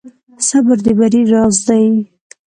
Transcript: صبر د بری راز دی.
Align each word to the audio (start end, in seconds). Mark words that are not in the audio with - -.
صبر 0.47 0.77
د 0.85 0.87
بری 0.99 1.21
راز 1.31 1.55
دی. 1.67 1.83